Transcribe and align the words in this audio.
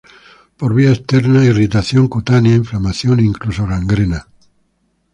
Por 0.57 0.71
vía 0.77 0.91
externa 0.97 1.41
irritación 1.51 2.05
cutánea, 2.13 2.59
inflamación 2.63 3.15
e 3.19 3.23
incluso 3.31 3.67
gangrena. 3.69 4.21